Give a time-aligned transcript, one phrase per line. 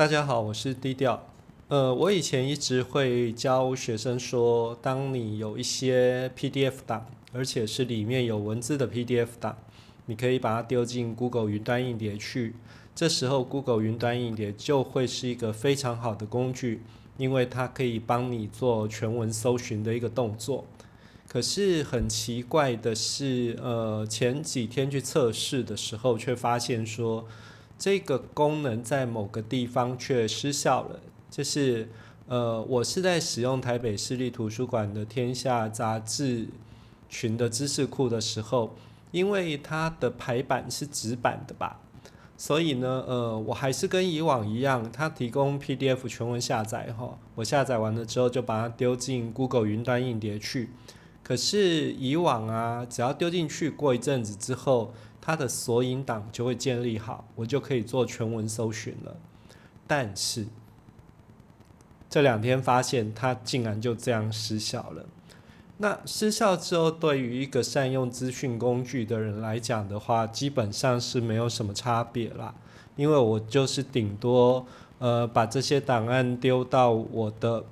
[0.00, 1.26] 大家好，我是低调。
[1.68, 9.58] 呃，我以前一直会教学生说，当你有一些 PDF 档，而且是里面有文字的 PDF 档，
[10.06, 12.54] 你可以把它丢进 Google 云端硬碟去。
[12.94, 16.80] 这时候，Google 云端硬碟就会是一个非常好的工具，
[17.18, 20.64] 因为它可以帮你做全文搜寻的一个动作。
[21.28, 27.26] 可是很奇怪的是，呃，前几天去测试的时候，却发现说
[27.80, 31.00] 这个功能在某个地方却失效了。
[31.30, 31.88] 就是
[32.28, 36.48] 呃，我是在使用台北市立图书馆的天下杂志
[37.08, 38.76] 群的知识库的时候，
[39.10, 41.80] 因为它的排版是纸版的吧，
[42.36, 50.68] 所以呢，呃，我还是跟以往一样，它提供 PDF 全文下载哈，我下载完了之后就把它丢进 Google 云端硬碟去。
[51.30, 59.14] 可是以往啊，只要丢进去，过一阵子之后，它的索引档就会建立好，我就可以做全文搜寻了。
[59.86, 60.48] 但是
[62.08, 65.06] 这两天发现它竟然就这样失效了。
[65.76, 72.52] 那失效之后，对于一个善用资讯工具的人来讲的话，基本上是没有什么差别啦。
[72.96, 74.66] 因为我就是顶多
[74.98, 77.64] 呃把这些档案丢到我的。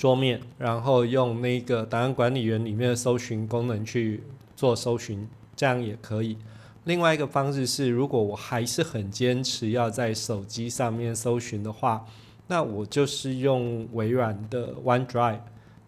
[0.00, 4.22] 桌面，然后用那个档案管理员里面的搜寻功能去
[4.56, 6.38] 做搜寻，这样也可以。
[6.84, 12.06] 另外一个方式是，如果我还是很坚持要在手机上面搜寻的话，
[12.46, 15.40] 那我就是用微软的 OneDrive，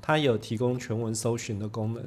[0.02, 2.04] 它有提供全文搜寻的功能。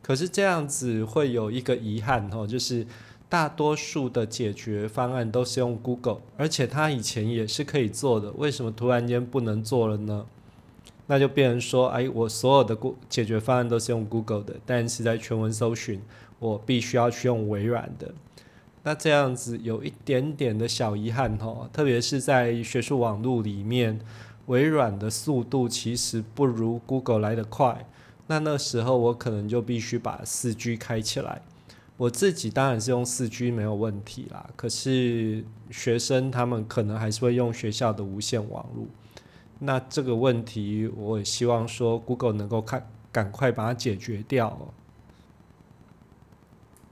[0.00, 2.86] 可是这样子会有一个遗憾哦，就是
[3.28, 10.26] 大多数的解决方案都是用 Google，而且它以前也是可以做的，为什么突然间不能做了呢？
[11.10, 16.00] 那就变成说，哎，我所有的解决方案都是用 Google 的，但是在全文搜寻，
[16.38, 18.14] 我必须要去用微软的。
[18.84, 23.98] 那这样子有一点点的小遗憾哦，特别是在学术网络里面，
[24.46, 27.88] 微软的速度其实不如 Google 来得快。
[28.28, 31.42] 那那时候我可能就必须把四 G 开起来。
[31.96, 38.86] 我自己当然是用四 G 没有问题啦，可是学生他们可能还是会用学校的无线网络。
[39.62, 44.58] 那这个问题，我也希望说，Google 能够看赶快把它解决掉。